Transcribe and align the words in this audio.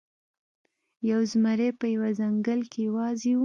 یو 1.11 1.19
زمری 1.31 1.69
په 1.79 1.85
یوه 1.95 2.09
ځنګل 2.19 2.59
کې 2.71 2.79
یوازې 2.87 3.31
و. 3.35 3.39